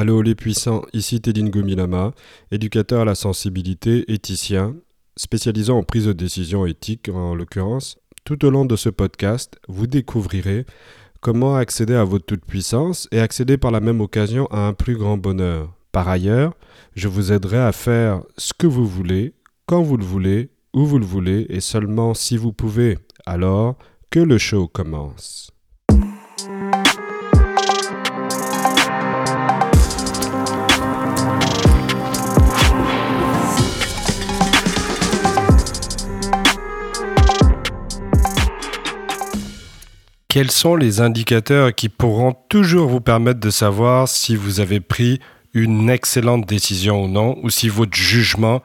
[0.00, 2.14] Allô les puissants, ici Tedin Gomilama,
[2.50, 4.74] éducateur à la sensibilité, éthicien,
[5.14, 7.98] spécialisant en prise de décision éthique en l'occurrence.
[8.24, 10.64] Tout au long de ce podcast, vous découvrirez
[11.20, 15.18] comment accéder à votre toute-puissance et accéder par la même occasion à un plus grand
[15.18, 15.70] bonheur.
[15.92, 16.54] Par ailleurs,
[16.96, 19.34] je vous aiderai à faire ce que vous voulez,
[19.66, 22.96] quand vous le voulez, où vous le voulez et seulement si vous pouvez.
[23.26, 23.76] Alors,
[24.08, 25.50] que le show commence.
[40.30, 45.18] Quels sont les indicateurs qui pourront toujours vous permettre de savoir si vous avez pris
[45.54, 48.62] une excellente décision ou non, ou si votre jugement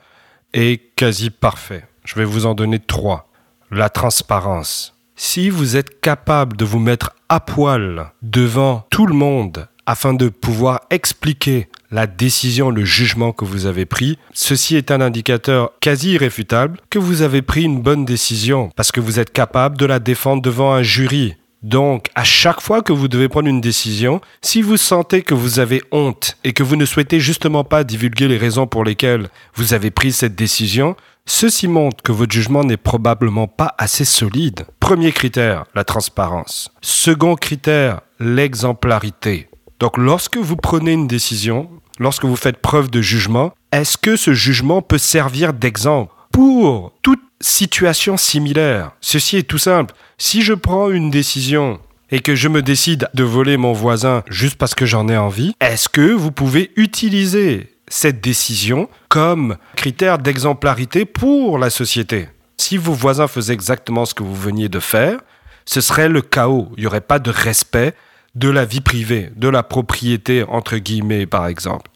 [0.53, 1.85] est quasi parfait?
[2.03, 3.31] Je vais vous en donner trois.
[3.71, 4.93] La transparence.
[5.15, 10.29] Si vous êtes capable de vous mettre à poil devant tout le monde afin de
[10.29, 16.11] pouvoir expliquer la décision, le jugement que vous avez pris, ceci est un indicateur quasi
[16.11, 19.97] irréfutable que vous avez pris une bonne décision parce que vous êtes capable de la
[19.97, 21.35] défendre devant un jury,
[21.65, 25.57] donc, à chaque fois que vous devez prendre une décision, si vous sentez que vous
[25.57, 29.73] avez honte et que vous ne souhaitez justement pas divulguer les raisons pour lesquelles vous
[29.73, 34.67] avez pris cette décision, ceci montre que votre jugement n'est probablement pas assez solide.
[34.79, 36.69] Premier critère, la transparence.
[36.83, 39.49] Second critère, l'exemplarité.
[39.79, 44.35] Donc, lorsque vous prenez une décision, lorsque vous faites preuve de jugement, est-ce que ce
[44.35, 49.93] jugement peut servir d'exemple pour toute situation similaire Ceci est tout simple.
[50.17, 51.79] Si je prends une décision
[52.11, 55.53] et que je me décide de voler mon voisin juste parce que j'en ai envie,
[55.59, 62.29] est-ce que vous pouvez utiliser cette décision comme critère d'exemplarité pour la société?
[62.57, 65.19] Si vos voisins faisaient exactement ce que vous veniez de faire,
[65.65, 66.71] ce serait le chaos.
[66.77, 67.93] Il n'y aurait pas de respect
[68.35, 71.89] de la vie privée, de la propriété, entre guillemets, par exemple.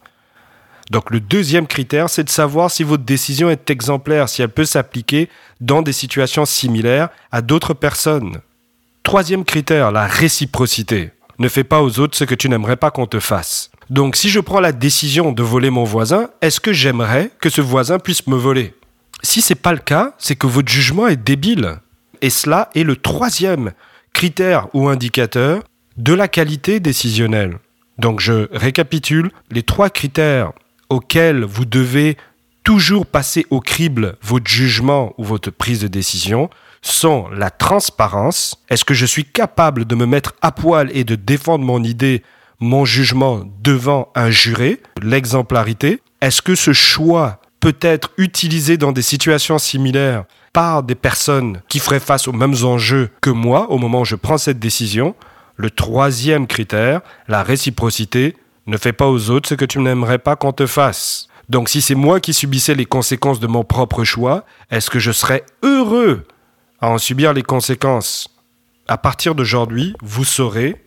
[0.90, 4.64] Donc le deuxième critère, c'est de savoir si votre décision est exemplaire, si elle peut
[4.64, 5.28] s'appliquer
[5.60, 8.40] dans des situations similaires à d'autres personnes.
[9.04, 11.10] Troisième critère, la réciprocité.
[11.38, 13.70] Ne fais pas aux autres ce que tu n'aimerais pas qu'on te fasse.
[13.88, 17.60] Donc si je prends la décision de voler mon voisin, est-ce que j'aimerais que ce
[17.60, 18.74] voisin puisse me voler?
[19.22, 21.76] Si c'est pas le cas, c'est que votre jugement est débile.
[22.20, 23.72] Et cela est le troisième
[24.12, 25.62] critère ou indicateur
[25.96, 27.58] de la qualité décisionnelle.
[27.98, 30.52] Donc je récapitule les trois critères
[30.90, 32.16] auxquels vous devez
[32.64, 36.50] toujours passer au crible votre jugement ou votre prise de décision
[36.82, 38.62] sont la transparence.
[38.68, 42.22] Est-ce que je suis capable de me mettre à poil et de défendre mon idée,
[42.58, 44.80] mon jugement devant un juré?
[45.02, 46.02] L'exemplarité.
[46.20, 51.78] Est-ce que ce choix peut être utilisé dans des situations similaires par des personnes qui
[51.78, 55.14] feraient face aux mêmes enjeux que moi au moment où je prends cette décision?
[55.56, 58.36] Le troisième critère, la réciprocité.
[58.66, 61.28] Ne fais pas aux autres ce que tu n'aimerais pas qu'on te fasse.
[61.48, 65.10] Donc si c'est moi qui subissais les conséquences de mon propre choix, est-ce que je
[65.10, 66.26] serais heureux
[66.80, 68.28] à en subir les conséquences?
[68.86, 70.84] À partir d'aujourd'hui, vous saurez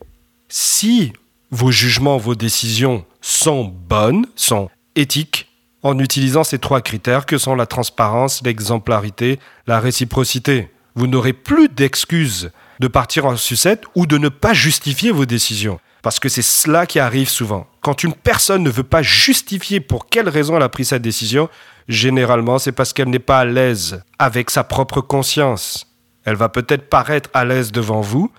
[0.48, 1.12] si
[1.50, 5.48] vos jugements, vos décisions sont bonnes, sont éthiques,
[5.82, 10.70] en utilisant ces trois critères que sont la transparence, l'exemplarité, la réciprocité.
[10.94, 15.78] Vous n'aurez plus d'excuses de partir en sucette ou de ne pas justifier vos décisions.
[16.04, 17.66] Parce que c'est cela qui arrive souvent.
[17.80, 21.48] Quand une personne ne veut pas justifier pour quelle raison elle a pris sa décision,
[21.88, 25.86] généralement c'est parce qu'elle n'est pas à l'aise avec sa propre conscience.
[26.24, 28.30] Elle va peut-être paraître à l'aise devant vous,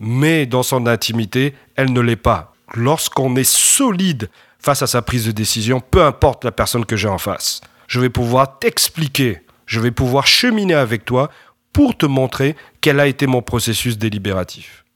[0.00, 2.54] mais dans son intimité, elle ne l'est pas.
[2.72, 7.08] Lorsqu'on est solide face à sa prise de décision, peu importe la personne que j'ai
[7.08, 11.30] en face, je vais pouvoir t'expliquer, je vais pouvoir cheminer avec toi
[11.74, 14.86] pour te montrer quel a été mon processus délibératif.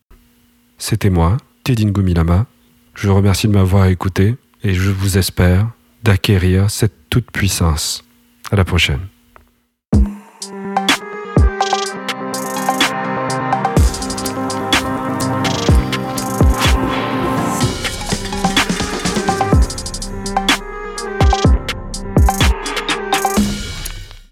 [0.78, 2.46] C'était moi, Tedin Gomilama.
[2.94, 5.72] Je vous remercie de m'avoir écouté et je vous espère
[6.04, 8.04] d'acquérir cette toute puissance.
[8.52, 9.00] À la prochaine.